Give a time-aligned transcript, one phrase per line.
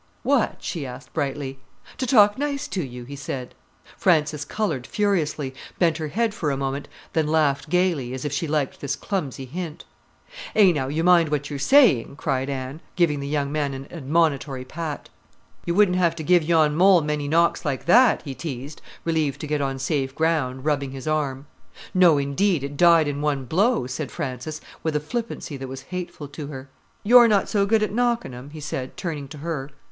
[0.23, 1.59] "What?" she asked brightly.
[1.99, 3.53] "To talk nice to you," he said.
[3.95, 8.47] Frances coloured furiously, bent her head for a moment, then laughed gaily, as if she
[8.47, 9.85] liked this clumsy hint.
[10.55, 14.65] "Eh now, you mind what you're saying," cried Anne, giving the young man an admonitory
[14.65, 15.09] pat.
[15.67, 19.45] "You wouldn't have to give yon mole many knocks like that," he teased, relieved to
[19.45, 21.45] get on safe ground, rubbing his arm.
[21.93, 26.27] "No indeed, it died in one blow," said Frances, with a flippancy that was hateful
[26.29, 26.69] to her.
[27.03, 29.69] "You're not so good at knockin' 'em?" he said, turning to her.